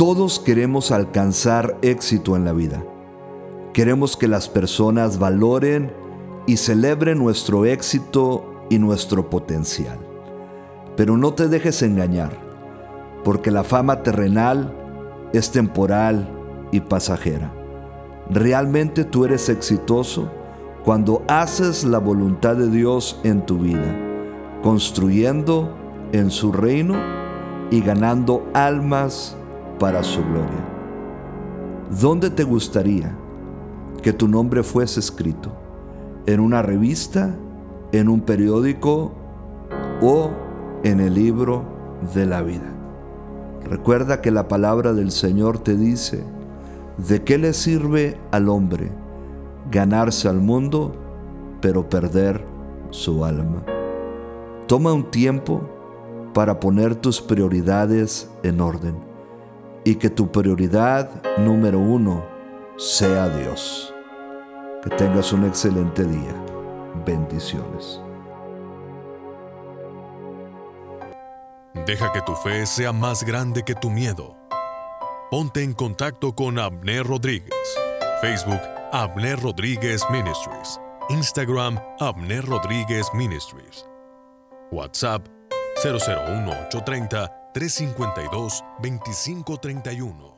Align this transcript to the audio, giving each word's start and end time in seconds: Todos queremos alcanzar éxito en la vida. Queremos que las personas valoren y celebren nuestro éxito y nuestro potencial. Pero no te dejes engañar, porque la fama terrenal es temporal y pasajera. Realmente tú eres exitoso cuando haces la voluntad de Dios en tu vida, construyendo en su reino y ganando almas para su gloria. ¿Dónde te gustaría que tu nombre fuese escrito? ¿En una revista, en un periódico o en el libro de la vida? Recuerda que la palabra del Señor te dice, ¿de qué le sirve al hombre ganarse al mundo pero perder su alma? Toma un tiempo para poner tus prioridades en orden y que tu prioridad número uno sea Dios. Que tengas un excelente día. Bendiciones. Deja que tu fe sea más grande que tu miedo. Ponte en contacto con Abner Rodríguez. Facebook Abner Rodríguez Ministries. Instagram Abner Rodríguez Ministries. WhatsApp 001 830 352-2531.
Todos 0.00 0.38
queremos 0.40 0.92
alcanzar 0.92 1.76
éxito 1.82 2.34
en 2.34 2.46
la 2.46 2.54
vida. 2.54 2.82
Queremos 3.74 4.16
que 4.16 4.28
las 4.28 4.48
personas 4.48 5.18
valoren 5.18 5.92
y 6.46 6.56
celebren 6.56 7.18
nuestro 7.18 7.66
éxito 7.66 8.64
y 8.70 8.78
nuestro 8.78 9.28
potencial. 9.28 9.98
Pero 10.96 11.18
no 11.18 11.34
te 11.34 11.48
dejes 11.48 11.82
engañar, 11.82 12.30
porque 13.24 13.50
la 13.50 13.62
fama 13.62 14.02
terrenal 14.02 14.74
es 15.34 15.50
temporal 15.50 16.30
y 16.72 16.80
pasajera. 16.80 17.52
Realmente 18.30 19.04
tú 19.04 19.26
eres 19.26 19.50
exitoso 19.50 20.30
cuando 20.82 21.22
haces 21.28 21.84
la 21.84 21.98
voluntad 21.98 22.56
de 22.56 22.70
Dios 22.70 23.20
en 23.22 23.44
tu 23.44 23.58
vida, 23.58 23.94
construyendo 24.62 25.76
en 26.12 26.30
su 26.30 26.52
reino 26.52 26.94
y 27.70 27.82
ganando 27.82 28.48
almas 28.54 29.36
para 29.80 30.04
su 30.04 30.22
gloria. 30.22 30.68
¿Dónde 32.00 32.30
te 32.30 32.44
gustaría 32.44 33.16
que 34.02 34.12
tu 34.12 34.28
nombre 34.28 34.62
fuese 34.62 35.00
escrito? 35.00 35.50
¿En 36.26 36.38
una 36.38 36.62
revista, 36.62 37.34
en 37.90 38.08
un 38.08 38.20
periódico 38.20 39.12
o 40.02 40.30
en 40.84 41.00
el 41.00 41.14
libro 41.14 41.64
de 42.14 42.26
la 42.26 42.42
vida? 42.42 42.70
Recuerda 43.64 44.20
que 44.20 44.30
la 44.30 44.48
palabra 44.48 44.92
del 44.92 45.10
Señor 45.10 45.58
te 45.58 45.76
dice, 45.76 46.24
¿de 46.98 47.24
qué 47.24 47.38
le 47.38 47.54
sirve 47.54 48.18
al 48.30 48.50
hombre 48.50 48.92
ganarse 49.70 50.28
al 50.28 50.40
mundo 50.40 50.94
pero 51.62 51.88
perder 51.88 52.44
su 52.90 53.24
alma? 53.24 53.64
Toma 54.66 54.92
un 54.92 55.10
tiempo 55.10 55.62
para 56.34 56.60
poner 56.60 56.94
tus 56.96 57.20
prioridades 57.22 58.30
en 58.42 58.60
orden 58.60 59.09
y 59.84 59.94
que 59.96 60.10
tu 60.10 60.30
prioridad 60.30 61.08
número 61.38 61.78
uno 61.78 62.24
sea 62.76 63.28
Dios. 63.28 63.94
Que 64.82 64.90
tengas 64.90 65.32
un 65.32 65.44
excelente 65.44 66.04
día. 66.04 66.34
Bendiciones. 67.04 68.00
Deja 71.86 72.12
que 72.12 72.22
tu 72.22 72.34
fe 72.34 72.66
sea 72.66 72.92
más 72.92 73.24
grande 73.24 73.62
que 73.62 73.74
tu 73.74 73.90
miedo. 73.90 74.36
Ponte 75.30 75.62
en 75.62 75.72
contacto 75.72 76.34
con 76.34 76.58
Abner 76.58 77.06
Rodríguez. 77.06 77.54
Facebook 78.20 78.60
Abner 78.92 79.40
Rodríguez 79.40 80.02
Ministries. 80.10 80.80
Instagram 81.10 81.78
Abner 82.00 82.44
Rodríguez 82.44 83.06
Ministries. 83.14 83.86
WhatsApp 84.72 85.26
001 85.82 86.50
830 86.68 87.39
352-2531. 87.54 90.29